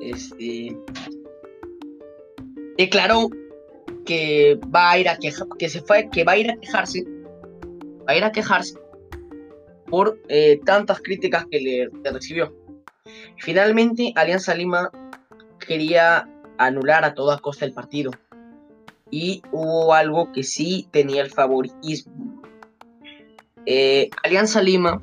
este, 0.03 0.77
declaró 2.77 3.31
que 4.05 4.59
va 4.75 4.91
a 4.91 4.99
ir 4.99 5.09
a 5.09 5.17
que 5.17 5.69
se 5.69 5.81
fue, 5.81 6.11
que 6.11 6.25
va 6.25 6.33
a 6.33 6.37
ir 6.37 6.51
a 6.51 6.57
quejarse, 6.57 7.05
va 8.07 8.13
a 8.13 8.17
ir 8.17 8.25
a 8.25 8.33
quejarse 8.33 8.79
por 9.87 10.21
eh, 10.29 10.61
tantas 10.67 11.01
críticas 11.01 11.47
que 11.51 11.61
le 11.61 12.11
recibió. 12.11 12.55
Finalmente, 13.39 14.13
Alianza 14.17 14.55
Lima 14.55 14.91
quería 15.67 16.29
anular 16.59 17.05
a 17.05 17.15
toda 17.15 17.39
costa 17.39 17.65
el 17.65 17.73
partido. 17.73 18.13
Y 19.11 19.43
hubo 19.53 19.95
algo 19.95 20.33
que 20.33 20.43
sí 20.43 20.89
tenía 20.91 21.23
el 21.23 21.31
favoritismo. 21.31 22.43
Eh, 23.67 24.11
Alianza 24.23 24.63
Lima 24.63 25.01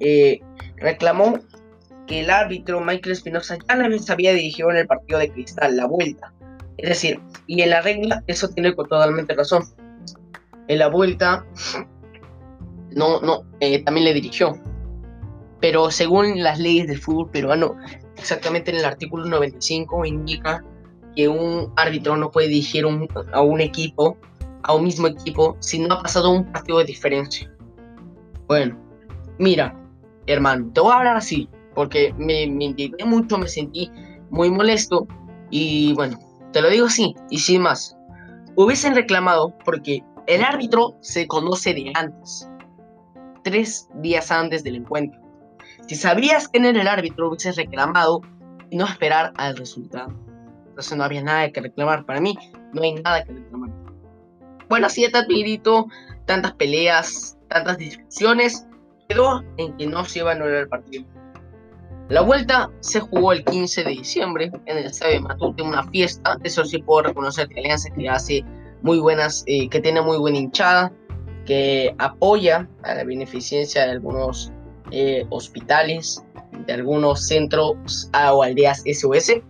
eh, 0.00 0.40
reclamó 0.76 1.38
que 2.06 2.20
el 2.20 2.30
árbitro 2.30 2.80
Michael 2.80 3.12
Espinosa 3.12 3.56
ya 3.68 3.98
se 3.98 4.12
había 4.12 4.32
dirigido 4.32 4.70
en 4.70 4.78
el 4.78 4.86
partido 4.86 5.18
de 5.18 5.30
Cristal, 5.30 5.76
la 5.76 5.86
vuelta. 5.86 6.32
Es 6.78 6.88
decir, 6.88 7.20
y 7.46 7.62
en 7.62 7.70
la 7.70 7.80
regla 7.80 8.22
eso 8.26 8.48
tiene 8.48 8.72
totalmente 8.72 9.34
razón. 9.34 9.64
En 10.68 10.78
la 10.78 10.88
vuelta 10.88 11.44
no, 12.90 13.20
no, 13.20 13.44
eh, 13.60 13.82
también 13.84 14.04
le 14.06 14.14
dirigió. 14.14 14.58
Pero 15.60 15.90
según 15.90 16.42
las 16.42 16.58
leyes 16.58 16.86
del 16.86 16.98
fútbol 16.98 17.30
peruano, 17.30 17.76
exactamente 18.16 18.70
en 18.70 18.78
el 18.78 18.84
artículo 18.84 19.24
95 19.26 20.04
indica 20.04 20.64
que 21.14 21.28
un 21.28 21.72
árbitro 21.76 22.16
no 22.16 22.30
puede 22.30 22.48
dirigir 22.48 22.84
a 23.32 23.40
un 23.40 23.60
equipo, 23.60 24.16
a 24.62 24.74
un 24.74 24.84
mismo 24.84 25.06
equipo, 25.06 25.56
si 25.60 25.78
no 25.78 25.94
ha 25.94 26.02
pasado 26.02 26.30
un 26.30 26.44
partido 26.52 26.78
de 26.78 26.84
diferencia. 26.84 27.50
Bueno, 28.46 28.76
mira, 29.38 29.74
hermano, 30.26 30.70
te 30.72 30.80
voy 30.80 30.92
a 30.92 30.98
hablar 30.98 31.16
así, 31.16 31.48
porque 31.74 32.12
me, 32.18 32.46
me 32.46 32.64
indigné 32.66 33.04
mucho, 33.04 33.38
me 33.38 33.48
sentí 33.48 33.90
muy 34.30 34.50
molesto, 34.50 35.06
y 35.50 35.94
bueno, 35.94 36.18
te 36.52 36.60
lo 36.60 36.68
digo 36.68 36.86
así, 36.86 37.14
y 37.30 37.38
sin 37.38 37.62
más. 37.62 37.96
Hubiesen 38.56 38.94
reclamado 38.94 39.54
porque 39.64 40.02
el 40.26 40.42
árbitro 40.42 40.96
se 41.00 41.26
conoce 41.26 41.72
de 41.74 41.92
antes, 41.94 42.48
tres 43.42 43.88
días 43.96 44.30
antes 44.30 44.64
del 44.64 44.76
encuentro. 44.76 45.25
Si 45.86 45.94
sabrías 45.94 46.48
quién 46.48 46.64
era 46.64 46.80
el 46.80 46.88
árbitro, 46.88 47.28
hubieses 47.28 47.56
reclamado 47.56 48.20
y 48.70 48.76
no 48.76 48.86
esperar 48.86 49.32
al 49.36 49.56
resultado. 49.56 50.12
Entonces 50.68 50.98
no 50.98 51.04
había 51.04 51.22
nada 51.22 51.50
que 51.50 51.60
reclamar. 51.60 52.04
Para 52.04 52.20
mí, 52.20 52.36
no 52.72 52.82
hay 52.82 52.94
nada 52.94 53.24
que 53.24 53.32
reclamar. 53.32 53.70
Bueno, 54.68 54.86
así 54.86 55.06
de 55.06 55.26
mirito, 55.28 55.86
tantas 56.24 56.54
peleas, 56.54 57.38
tantas 57.48 57.78
discusiones, 57.78 58.66
quedó 59.08 59.44
en 59.56 59.76
que 59.76 59.86
no 59.86 60.04
se 60.04 60.18
iba 60.18 60.32
a 60.32 60.34
anular 60.34 60.54
el 60.54 60.68
partido. 60.68 61.04
La 62.08 62.20
vuelta 62.20 62.70
se 62.80 63.00
jugó 63.00 63.32
el 63.32 63.44
15 63.44 63.84
de 63.84 63.90
diciembre 63.90 64.52
en 64.66 64.78
el 64.78 64.86
estadio 64.86 65.22
Matute, 65.22 65.62
una 65.62 65.84
fiesta. 65.84 66.38
Eso 66.42 66.64
sí 66.64 66.78
puedo 66.78 67.08
reconocer 67.08 67.48
que 67.48 67.60
Alianza 67.60 67.90
que 67.90 68.08
hace 68.08 68.44
muy 68.82 68.98
buenas, 68.98 69.44
eh, 69.46 69.68
que 69.68 69.80
tiene 69.80 70.02
muy 70.02 70.18
buena 70.18 70.38
hinchada, 70.38 70.92
que 71.46 71.94
apoya 71.98 72.68
a 72.82 72.94
la 72.94 73.04
beneficencia 73.04 73.84
de 73.84 73.92
algunos 73.92 74.52
eh, 74.90 75.26
hospitales, 75.30 76.22
de 76.66 76.72
algunos 76.72 77.26
centros 77.26 78.10
o 78.32 78.42
aldeas 78.42 78.82
SOS. 78.86 79.40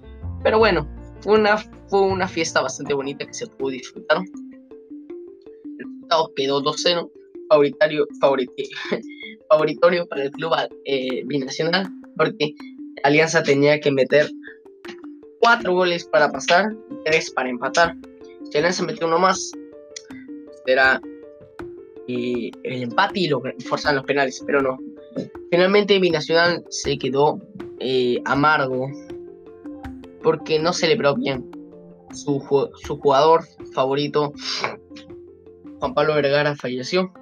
Pero 0.42 0.58
bueno, 0.58 0.88
fue 1.20 1.38
una, 1.38 1.56
fue 1.88 2.02
una 2.02 2.28
fiesta 2.28 2.60
bastante 2.60 2.94
bonita 2.94 3.26
que 3.26 3.34
se 3.34 3.46
pudo 3.46 3.70
disfrutar. 3.70 4.18
El 4.18 5.78
resultado 5.78 6.32
quedó 6.34 6.62
2-0, 6.62 7.10
favoritario, 7.48 8.06
favoritorio 9.48 10.06
para 10.06 10.24
el 10.24 10.30
club 10.30 10.52
eh, 10.84 11.22
binacional, 11.26 11.88
porque 12.16 12.54
Alianza 13.02 13.42
tenía 13.42 13.80
que 13.80 13.90
meter 13.90 14.30
4 15.40 15.72
goles 15.72 16.04
para 16.06 16.30
pasar 16.30 16.74
y 16.90 17.04
3 17.04 17.30
para 17.32 17.50
empatar. 17.50 17.96
Si 18.50 18.58
Alianza 18.58 18.84
metió 18.84 19.06
uno 19.06 19.18
más, 19.18 19.52
era 20.66 21.00
eh, 22.08 22.50
el 22.62 22.82
empate 22.82 23.20
y 23.20 23.28
lo 23.28 23.42
forzan 23.68 23.96
los 23.96 24.04
penales, 24.04 24.42
pero 24.46 24.60
no. 24.60 24.78
Finalmente 25.50 25.98
Binacional 25.98 26.64
se 26.70 26.98
quedó 26.98 27.40
eh, 27.78 28.20
amargo 28.24 28.88
porque 30.22 30.58
no 30.58 30.72
celebró 30.72 31.14
bien. 31.14 31.50
su, 32.12 32.40
jugador 32.40 33.44
favorito, 33.72 34.32
Juan 35.78 35.94
Pablo 35.94 36.14
Vergara, 36.14 36.56
falleció. 36.56 37.12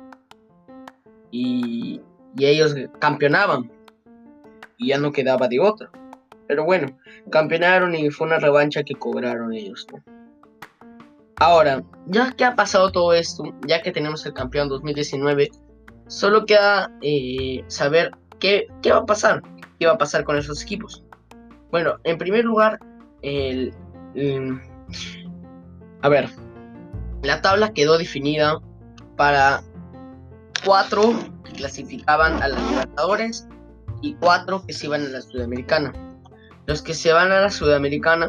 Y, 1.30 2.00
ellos 2.38 2.74
campeonaban. 3.00 3.70
Y 4.78 4.88
ya 4.88 4.98
no 4.98 5.12
quedaba 5.12 5.48
de 5.48 5.60
otra. 5.60 5.90
Pero 6.46 6.64
bueno, 6.64 6.98
campeonaron 7.30 7.94
y 7.94 8.10
fue 8.10 8.26
una 8.26 8.38
revancha 8.38 8.82
que 8.82 8.94
cobraron 8.94 9.52
ellos. 9.52 9.86
Ahora, 11.36 11.82
ya 12.06 12.32
que 12.32 12.44
ha 12.44 12.54
pasado 12.54 12.90
todo 12.90 13.12
esto, 13.12 13.44
ya 13.66 13.82
que 13.82 13.92
tenemos 13.92 14.24
el 14.24 14.32
campeón 14.32 14.68
2019, 14.68 15.50
solo 16.06 16.46
queda 16.46 16.90
eh, 17.02 17.64
saber 17.68 18.12
qué, 18.38 18.66
qué 18.82 18.92
va 18.92 18.98
a 18.98 19.06
pasar. 19.06 19.42
¿Qué 19.78 19.86
va 19.86 19.94
a 19.94 19.98
pasar 19.98 20.24
con 20.24 20.36
esos 20.36 20.62
equipos? 20.62 21.04
Bueno, 21.70 21.96
en 22.04 22.18
primer 22.18 22.44
lugar, 22.44 22.78
el, 23.22 23.72
a 26.02 26.08
ver, 26.08 26.28
la 27.22 27.42
tabla 27.42 27.72
quedó 27.72 27.98
definida 27.98 28.60
para 29.16 29.62
cuatro 30.64 31.14
que 31.44 31.52
clasificaban 31.52 32.42
a 32.42 32.48
las 32.48 32.70
Libertadores 32.70 33.48
y 34.02 34.14
cuatro 34.14 34.64
que 34.66 34.72
se 34.72 34.86
iban 34.86 35.02
a 35.02 35.08
la 35.08 35.20
Sudamericana. 35.22 35.92
Los 36.66 36.82
que 36.82 36.94
se 36.94 37.12
van 37.12 37.32
a 37.32 37.40
la 37.40 37.50
Sudamericana 37.50 38.28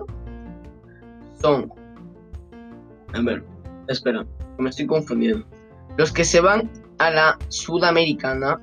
son. 1.41 1.71
A 3.13 3.21
ver, 3.21 3.43
espera, 3.87 4.25
me 4.57 4.69
estoy 4.69 4.87
confundiendo. 4.87 5.45
Los 5.97 6.11
que 6.11 6.25
se 6.25 6.41
van 6.41 6.69
a 6.99 7.09
la 7.09 7.37
Sudamericana, 7.49 8.59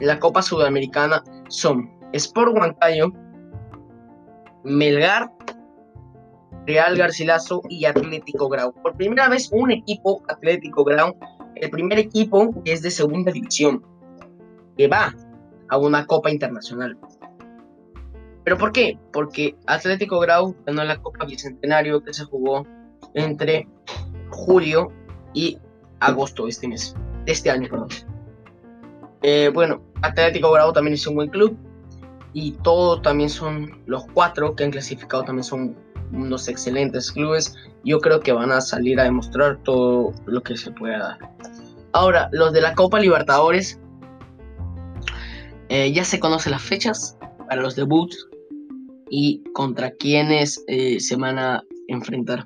la 0.00 0.18
Copa 0.18 0.42
Sudamericana, 0.42 1.22
son 1.48 1.90
Sport 2.12 2.56
Huancayo, 2.56 3.12
Melgar 4.64 5.30
Real 6.66 6.96
Garcilaso 6.96 7.62
y 7.68 7.84
Atlético 7.86 8.48
Grau. 8.48 8.72
Por 8.72 8.96
primera 8.96 9.28
vez 9.28 9.50
un 9.52 9.70
equipo 9.70 10.22
Atlético 10.28 10.84
Grau, 10.84 11.16
el 11.56 11.70
primer 11.70 11.98
equipo 11.98 12.62
que 12.64 12.72
es 12.72 12.82
de 12.82 12.90
segunda 12.90 13.32
división, 13.32 13.84
que 14.76 14.88
va 14.88 15.14
a 15.68 15.78
una 15.78 16.06
Copa 16.06 16.30
Internacional. 16.30 16.96
¿Pero 18.44 18.58
por 18.58 18.72
qué? 18.72 18.98
Porque 19.12 19.56
Atlético 19.66 20.20
Grau 20.20 20.54
ganó 20.66 20.84
la 20.84 21.00
Copa 21.00 21.24
Bicentenario 21.24 22.02
que 22.02 22.12
se 22.12 22.24
jugó 22.24 22.66
entre 23.14 23.68
julio 24.30 24.92
y 25.34 25.58
agosto 26.00 26.44
de 26.44 26.50
este 26.50 26.68
mes, 26.68 26.96
de 27.24 27.32
este 27.32 27.50
año. 27.50 27.68
Eh, 29.22 29.50
bueno, 29.52 29.82
Atlético 30.02 30.50
Grau 30.52 30.72
también 30.72 30.94
es 30.94 31.06
un 31.06 31.14
buen 31.14 31.28
club 31.28 31.56
y 32.32 32.52
todos 32.62 33.02
también 33.02 33.28
son 33.28 33.80
los 33.86 34.04
cuatro 34.14 34.56
que 34.56 34.64
han 34.64 34.70
clasificado 34.70 35.22
también 35.22 35.44
son 35.44 35.76
unos 36.12 36.48
excelentes 36.48 37.10
clubes. 37.12 37.54
Yo 37.84 37.98
creo 38.00 38.20
que 38.20 38.32
van 38.32 38.52
a 38.52 38.60
salir 38.60 39.00
a 39.00 39.04
demostrar 39.04 39.58
todo 39.62 40.12
lo 40.26 40.42
que 40.42 40.56
se 40.56 40.70
pueda 40.72 40.98
dar. 40.98 41.18
Ahora, 41.92 42.28
los 42.32 42.52
de 42.52 42.60
la 42.60 42.74
Copa 42.74 43.00
Libertadores, 43.00 43.78
eh, 45.68 45.92
ya 45.92 46.04
se 46.04 46.20
conocen 46.20 46.52
las 46.52 46.62
fechas 46.62 47.16
para 47.48 47.62
los 47.62 47.76
debuts 47.76 48.28
y 49.10 49.42
contra 49.52 49.90
quienes 49.90 50.62
eh, 50.68 51.00
se 51.00 51.16
van 51.16 51.38
a 51.38 51.62
enfrentar. 51.88 52.44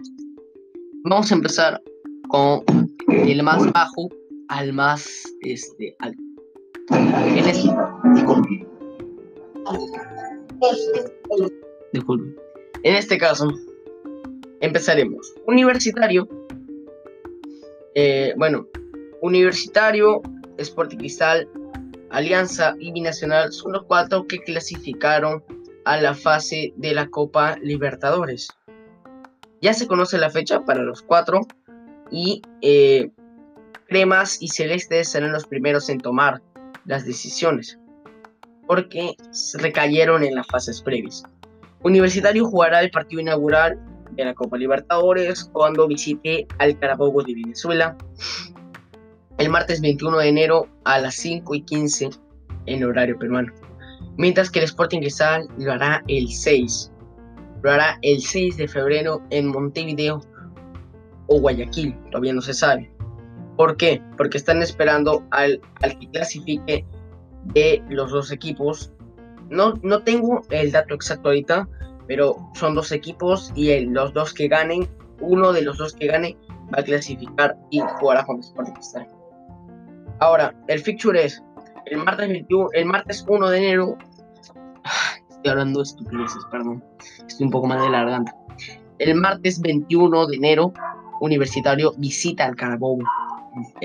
Vamos 1.04 1.30
a 1.30 1.34
empezar 1.34 1.82
con 2.28 2.64
el 3.08 3.42
más 3.42 3.70
bajo 3.72 4.08
al 4.48 4.72
más 4.72 5.24
este. 5.42 5.96
En 6.90 7.38
este, 7.38 7.68
disculpe. 11.92 12.40
En 12.82 12.94
este 12.94 13.18
caso, 13.18 13.48
empezaremos. 14.60 15.34
Universitario. 15.46 16.28
Eh, 17.94 18.34
bueno, 18.36 18.68
Universitario, 19.22 20.22
Sporting 20.58 20.98
Cristal, 20.98 21.48
Alianza 22.10 22.74
y 22.78 22.92
Binacional 22.92 23.52
son 23.52 23.72
los 23.72 23.84
cuatro 23.84 24.26
que 24.26 24.38
clasificaron 24.38 25.42
a 25.84 26.00
la 26.00 26.14
fase 26.14 26.72
de 26.76 26.94
la 26.94 27.08
Copa 27.08 27.56
Libertadores. 27.62 28.48
Ya 29.62 29.72
se 29.72 29.86
conoce 29.86 30.18
la 30.18 30.30
fecha 30.30 30.64
para 30.64 30.82
los 30.82 31.02
cuatro 31.02 31.40
y 32.10 32.42
eh, 32.60 33.10
Cremas 33.88 34.38
y 34.40 34.48
Celestes 34.48 35.10
serán 35.10 35.32
los 35.32 35.46
primeros 35.46 35.88
en 35.88 36.00
tomar 36.00 36.42
las 36.84 37.04
decisiones 37.04 37.78
porque 38.66 39.14
recayeron 39.54 40.24
en 40.24 40.34
las 40.34 40.46
fases 40.48 40.82
previas. 40.82 41.22
Universitario 41.82 42.44
jugará 42.46 42.80
el 42.80 42.90
partido 42.90 43.20
inaugural 43.20 43.78
de 44.12 44.24
la 44.24 44.34
Copa 44.34 44.56
Libertadores 44.56 45.44
cuando 45.52 45.86
visite 45.86 46.46
al 46.58 46.78
Carabobo 46.78 47.22
de 47.22 47.34
Venezuela 47.34 47.96
el 49.38 49.50
martes 49.50 49.80
21 49.80 50.18
de 50.18 50.28
enero 50.28 50.66
a 50.84 50.98
las 50.98 51.14
5 51.16 51.54
y 51.54 51.62
15 51.62 52.10
en 52.66 52.84
horario 52.84 53.18
peruano. 53.18 53.52
Mientras 54.16 54.50
que 54.50 54.60
el 54.60 54.64
Sporting 54.64 55.00
Cristal 55.00 55.46
lo 55.58 55.72
hará 55.72 56.02
el 56.08 56.28
6. 56.28 56.90
Lo 57.62 57.70
hará 57.70 57.98
el 58.02 58.20
6 58.20 58.56
de 58.56 58.66
febrero 58.66 59.22
en 59.30 59.48
Montevideo 59.48 60.22
o 61.28 61.40
Guayaquil, 61.40 61.94
todavía 62.10 62.32
no 62.32 62.40
se 62.40 62.54
sabe. 62.54 62.95
¿Por 63.56 63.76
qué? 63.76 64.02
Porque 64.16 64.38
están 64.38 64.62
esperando 64.62 65.24
al, 65.30 65.60
al 65.82 65.98
que 65.98 66.08
clasifique 66.10 66.84
de 67.54 67.82
los 67.88 68.10
dos 68.10 68.32
equipos 68.32 68.92
no, 69.50 69.74
no 69.82 70.02
tengo 70.02 70.42
el 70.50 70.72
dato 70.72 70.94
exacto 70.94 71.28
ahorita, 71.28 71.68
pero 72.06 72.36
son 72.54 72.74
dos 72.74 72.92
equipos 72.92 73.52
y 73.54 73.78
los 73.80 74.12
dos 74.12 74.34
que 74.34 74.48
ganen, 74.48 74.88
uno 75.20 75.52
de 75.52 75.62
los 75.62 75.78
dos 75.78 75.94
que 75.94 76.06
gane 76.06 76.36
va 76.74 76.80
a 76.80 76.84
clasificar 76.84 77.56
y 77.70 77.80
jugará 77.80 78.24
con 78.24 78.40
Sporting 78.40 78.72
Cristal. 78.72 79.08
Ahora, 80.18 80.54
el 80.68 80.80
fixture 80.80 81.24
es 81.24 81.42
el 81.86 81.98
martes, 81.98 82.28
21, 82.28 82.68
el 82.72 82.84
martes 82.86 83.24
1 83.28 83.48
de 83.50 83.58
enero. 83.58 83.98
Estoy 85.30 85.50
hablando 85.50 85.80
de 85.80 85.84
estupideces, 85.84 86.44
perdón. 86.50 86.82
Estoy 87.26 87.46
un 87.46 87.52
poco 87.52 87.66
más 87.66 87.82
de 87.82 87.90
la 87.90 87.98
garganta. 88.00 88.34
El 88.98 89.14
martes 89.14 89.60
21 89.60 90.26
de 90.26 90.36
enero, 90.36 90.72
Universitario 91.20 91.92
visita 91.98 92.44
al 92.44 92.56
Carabobo 92.56 93.04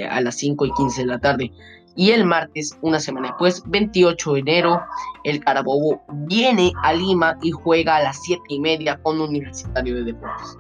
a 0.10 0.22
las 0.22 0.36
5 0.36 0.66
y 0.66 0.72
15 0.74 1.02
de 1.02 1.08
la 1.08 1.20
tarde. 1.20 1.52
Y 1.96 2.12
el 2.12 2.26
martes, 2.26 2.78
una 2.82 3.00
semana 3.00 3.30
después, 3.30 3.64
28 3.68 4.34
de 4.34 4.40
enero, 4.40 4.82
el 5.26 5.44
Carabobo 5.44 6.02
viene 6.28 6.72
a 6.84 6.94
Lima 6.94 7.38
y 7.42 7.52
juega 7.52 7.98
a 7.98 8.04
las 8.04 8.22
7 8.24 8.42
y 8.48 8.60
media 8.60 8.98
con 9.02 9.20
Universitario 9.20 9.96
de 9.96 10.04
Deportes. 10.06 10.58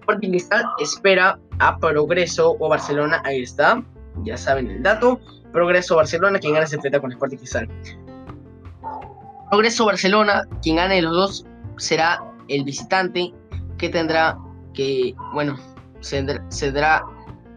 Sporting 0.00 0.30
Cristal 0.30 0.64
espera 0.78 1.38
a 1.58 1.76
Progreso 1.78 2.56
o 2.60 2.68
Barcelona, 2.68 3.20
ahí 3.24 3.42
está, 3.42 3.82
ya 4.24 4.36
saben 4.36 4.70
el 4.70 4.82
dato. 4.82 5.20
Progreso 5.52 5.96
Barcelona, 5.96 6.38
quien 6.38 6.54
gana 6.54 6.66
se 6.66 6.76
enfrenta 6.76 7.00
con 7.00 7.10
Sporting 7.10 7.38
Cristal. 7.38 7.68
Progreso 9.50 9.84
Barcelona, 9.84 10.44
quien 10.62 10.76
gane 10.76 11.02
los 11.02 11.12
dos 11.12 11.46
será 11.76 12.22
el 12.48 12.64
visitante 12.64 13.32
que 13.78 13.88
tendrá 13.88 14.38
que, 14.74 15.14
bueno, 15.32 15.58
cederá. 16.00 17.04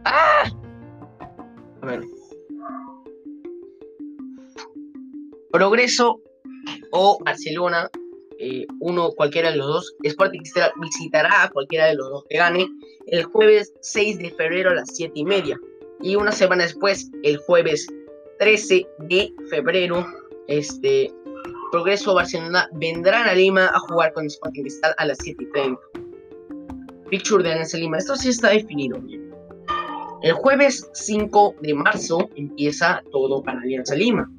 ¡Ah! 0.05 0.43
Progreso 5.51 6.21
o 6.91 7.19
Barcelona, 7.23 7.89
eh, 8.39 8.65
uno 8.79 9.11
cualquiera 9.11 9.51
de 9.51 9.57
los 9.57 9.67
dos, 9.67 9.95
Sporting 10.03 10.41
visitará 10.81 11.43
a 11.43 11.49
cualquiera 11.49 11.87
de 11.87 11.95
los 11.95 12.09
dos 12.09 12.23
que 12.29 12.37
gane 12.37 12.67
el 13.07 13.23
jueves 13.25 13.73
6 13.81 14.19
de 14.19 14.31
febrero 14.31 14.71
a 14.71 14.75
las 14.75 14.89
7 14.93 15.11
y 15.15 15.25
media. 15.25 15.59
Y 16.01 16.15
una 16.15 16.31
semana 16.31 16.63
después, 16.63 17.11
el 17.23 17.37
jueves 17.37 17.87
13 18.39 18.87
de 18.99 19.33
febrero, 19.49 20.05
este, 20.47 21.13
Progreso 21.71 22.13
Barcelona 22.13 22.69
vendrán 22.73 23.27
a 23.27 23.33
Lima 23.33 23.67
a 23.67 23.79
jugar 23.79 24.13
con 24.13 24.25
Sporting 24.25 24.61
Cristal 24.61 24.93
a 24.97 25.05
las 25.05 25.17
7 25.21 25.43
y 25.43 25.51
30. 25.51 25.81
Picture 27.09 27.43
de 27.43 27.51
Alianza 27.51 27.77
Lima, 27.77 27.97
esto 27.97 28.15
sí 28.15 28.29
está 28.29 28.49
definido 28.49 28.99
bien. 28.99 29.20
El 30.21 30.33
jueves 30.33 30.89
5 30.93 31.55
de 31.61 31.73
marzo 31.73 32.29
empieza 32.35 33.01
todo 33.11 33.41
para 33.41 33.61
Alianza 33.61 33.95
Lima 33.95 34.29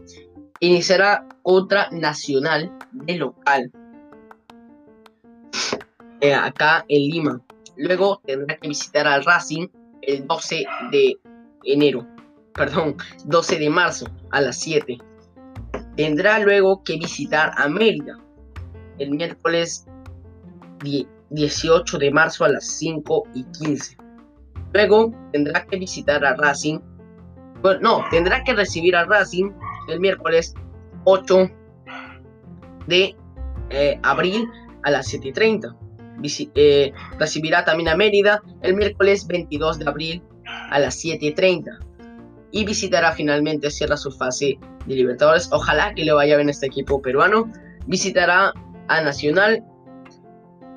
iniciará 0.62 1.26
otra 1.42 1.90
nacional 1.90 2.72
de 2.92 3.16
local 3.16 3.72
eh, 6.20 6.34
acá 6.34 6.84
en 6.88 7.10
Lima. 7.10 7.40
Luego 7.76 8.20
tendrá 8.24 8.56
que 8.56 8.68
visitar 8.68 9.08
al 9.08 9.24
Racing 9.24 9.66
el 10.02 10.24
12 10.24 10.64
de 10.92 11.18
enero, 11.64 12.06
perdón, 12.54 12.96
12 13.24 13.58
de 13.58 13.70
marzo 13.70 14.06
a 14.30 14.40
las 14.40 14.60
7. 14.60 14.98
Tendrá 15.96 16.38
luego 16.38 16.84
que 16.84 16.96
visitar 16.96 17.50
a 17.56 17.68
Mérida 17.68 18.20
el 18.98 19.10
miércoles 19.10 19.84
18 21.30 21.98
de 21.98 22.10
marzo 22.12 22.44
a 22.44 22.50
las 22.50 22.66
5 22.78 23.24
y 23.34 23.42
15. 23.58 23.96
Luego 24.72 25.12
tendrá 25.32 25.64
que 25.66 25.76
visitar 25.76 26.24
a 26.24 26.34
Racing. 26.34 26.80
Bueno, 27.62 27.80
no, 27.80 28.04
tendrá 28.10 28.42
que 28.44 28.54
recibir 28.54 28.96
a 28.96 29.04
Racing 29.04 29.50
el 29.88 30.00
miércoles 30.00 30.54
8 31.04 31.50
de 32.86 33.16
eh, 33.70 33.98
abril 34.02 34.48
a 34.82 34.90
las 34.90 35.12
7.30. 35.12 35.76
eh, 36.54 36.92
recibirá 37.18 37.64
también 37.64 37.88
a 37.88 37.96
Mérida 37.96 38.42
el 38.62 38.74
miércoles 38.74 39.26
22 39.26 39.78
de 39.78 39.88
abril 39.88 40.22
a 40.70 40.78
las 40.78 41.02
7.30 41.04 41.92
y 42.52 42.64
visitará 42.64 43.12
finalmente, 43.12 43.70
cierra 43.70 43.96
su 43.96 44.12
fase 44.12 44.58
de 44.86 44.94
Libertadores. 44.94 45.48
Ojalá 45.50 45.94
que 45.94 46.04
le 46.04 46.12
vaya 46.12 46.36
bien 46.36 46.50
este 46.50 46.66
equipo 46.66 47.00
peruano. 47.00 47.50
Visitará 47.86 48.52
a 48.88 49.00
Nacional, 49.00 49.64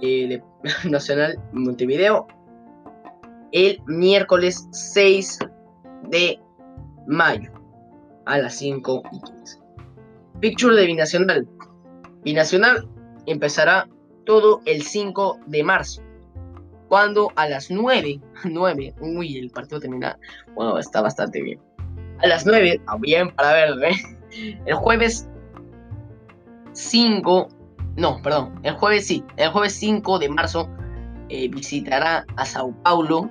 eh, 0.02 0.42
Nacional 0.90 1.38
Montevideo, 1.52 2.28
el 3.56 3.82
miércoles 3.86 4.68
6 4.72 5.40
de 6.10 6.38
mayo 7.08 7.50
a 8.26 8.38
las 8.38 8.56
5 8.56 9.04
y 9.14 9.20
15. 9.22 9.60
Picture 10.42 10.76
de 10.76 10.86
Binacional. 10.86 11.48
Binacional 12.26 12.86
empezará 13.28 13.88
todo 14.26 14.60
el 14.66 14.82
5 14.82 15.40
de 15.48 15.64
marzo. 15.64 16.02
Cuando 16.90 17.32
a 17.38 17.48
las 17.48 17.72
9, 17.72 18.20
9, 18.44 18.94
uy, 19.00 19.38
el 19.38 19.50
partido 19.52 19.80
termina, 19.80 20.20
bueno, 20.54 20.78
está 20.78 21.02
bastante 21.02 21.42
bien. 21.42 21.62
A 22.22 22.28
las 22.28 22.46
9, 22.46 22.82
ah, 22.88 22.98
bien 23.00 23.34
para 23.34 23.54
ver, 23.54 23.70
¿eh? 23.86 24.60
El 24.66 24.76
jueves 24.76 25.30
5, 26.74 27.48
no, 27.96 28.22
perdón, 28.22 28.60
el 28.64 28.74
jueves 28.74 29.08
sí, 29.08 29.24
el 29.38 29.50
jueves 29.52 29.72
5 29.76 30.20
de 30.20 30.28
marzo 30.28 30.70
eh, 31.30 31.48
visitará 31.48 32.26
a 32.36 32.46
Sao 32.46 32.74
Paulo 32.84 33.30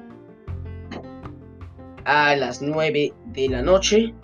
a 2.04 2.36
las 2.36 2.62
9 2.62 3.12
de 3.26 3.48
la 3.48 3.62
noche. 3.62 4.14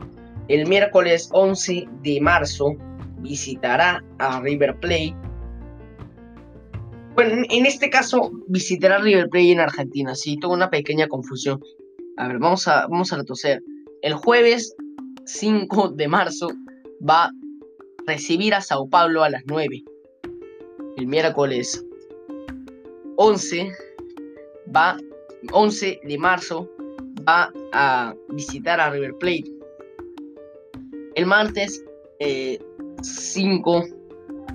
El 0.48 0.66
miércoles 0.66 1.28
11 1.32 1.88
de 2.02 2.20
marzo 2.20 2.76
visitará 3.18 4.04
a 4.18 4.40
River 4.40 4.78
Plate. 4.80 5.14
Bueno, 7.14 7.44
en 7.48 7.66
este 7.66 7.90
caso 7.90 8.30
visitará 8.48 8.96
a 8.96 9.00
River 9.00 9.28
Plate 9.28 9.52
en 9.52 9.60
Argentina. 9.60 10.14
Sí, 10.14 10.36
tuvo 10.38 10.54
una 10.54 10.70
pequeña 10.70 11.08
confusión. 11.08 11.60
A 12.16 12.28
ver, 12.28 12.38
vamos 12.38 12.66
a, 12.68 12.86
retroceder. 13.16 13.62
El 14.02 14.14
jueves 14.14 14.74
5 15.24 15.90
de 15.90 16.08
marzo 16.08 16.48
va 17.08 17.24
a 17.26 17.32
recibir 18.06 18.54
a 18.54 18.60
Sao 18.60 18.88
Paulo 18.88 19.22
a 19.22 19.30
las 19.30 19.42
9. 19.46 19.82
El 20.96 21.06
miércoles 21.06 21.84
11 23.16 23.72
va 24.74 24.96
11 25.52 26.00
de 26.04 26.18
marzo 26.18 26.68
va 27.28 27.52
a 27.72 28.14
visitar 28.30 28.80
a 28.80 28.90
River 28.90 29.14
Plate. 29.18 29.44
El 31.14 31.26
martes 31.26 31.84
5 33.02 33.84
eh, 33.84 33.94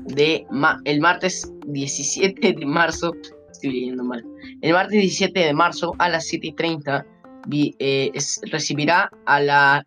de 0.05 0.45
el 0.85 1.01
martes 1.01 1.51
17 1.67 2.53
de 2.53 2.65
marzo, 2.65 3.13
estoy 3.51 3.71
leyendo 3.71 4.03
mal. 4.03 4.23
El 4.61 4.73
martes 4.73 4.99
17 4.99 5.39
de 5.39 5.53
marzo 5.53 5.93
a 5.97 6.09
las 6.09 6.27
7:30 6.31 7.05
y 7.49 7.75
eh, 7.79 8.11
recibirá 8.51 9.11
a 9.25 9.39
la 9.41 9.85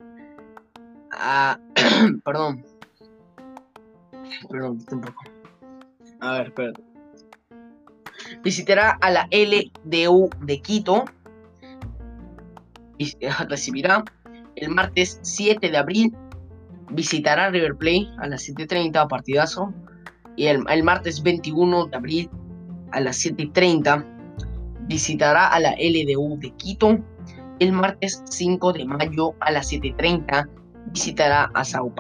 perdón. 2.24 2.64
Perdón, 4.50 4.84
tampoco. 4.84 5.24
A 6.20 6.38
ver, 6.38 6.52
perdón. 6.52 6.84
Visitará 8.42 8.98
a 9.00 9.10
la 9.10 9.28
LDU 9.30 10.30
de 10.42 10.60
Quito 10.60 11.04
recibirá 13.48 14.04
el 14.56 14.70
martes 14.70 15.18
7 15.22 15.70
de 15.70 15.76
abril. 15.76 16.16
Visitará 16.90 17.50
River 17.50 17.76
Plate 17.76 18.08
a 18.18 18.28
las 18.28 18.48
7.30 18.48 19.08
partidazo. 19.08 19.72
Y 20.36 20.46
el, 20.46 20.82
martes 20.84 21.22
21 21.22 21.86
de 21.86 21.96
abril 21.96 22.30
a 22.92 23.00
las 23.00 23.24
7.30 23.24 24.04
visitará 24.86 25.48
a 25.48 25.60
la 25.60 25.72
LDU 25.72 26.38
de 26.38 26.50
Quito. 26.52 26.98
El 27.58 27.72
martes 27.72 28.22
5 28.30 28.72
de 28.72 28.84
mayo 28.84 29.34
a 29.40 29.50
las 29.50 29.72
7.30 29.72 30.48
visitará 30.92 31.50
a 31.54 31.64
Sao. 31.64 31.92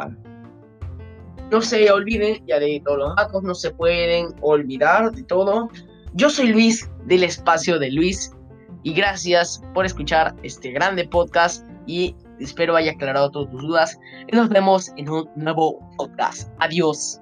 No 1.50 1.62
se 1.62 1.90
olviden 1.90 2.44
ya 2.46 2.58
de 2.58 2.80
todos 2.84 2.98
los 2.98 3.16
datos, 3.16 3.42
no 3.42 3.54
se 3.54 3.70
pueden 3.70 4.28
olvidar 4.40 5.12
de 5.12 5.22
todo. 5.24 5.68
Yo 6.14 6.30
soy 6.30 6.48
Luis 6.48 6.90
del 7.06 7.24
espacio 7.24 7.78
de 7.78 7.90
Luis 7.90 8.32
y 8.82 8.92
gracias 8.94 9.62
por 9.74 9.86
escuchar 9.86 10.34
este 10.42 10.70
grande 10.70 11.06
podcast 11.06 11.66
y 11.86 12.14
espero 12.38 12.76
haya 12.76 12.92
aclarado 12.92 13.30
todas 13.30 13.50
tus 13.50 13.62
dudas. 13.62 13.98
Y 14.30 14.36
nos 14.36 14.48
vemos 14.48 14.92
en 14.96 15.08
un 15.08 15.28
nuevo 15.36 15.78
podcast. 15.96 16.50
Adiós. 16.58 17.20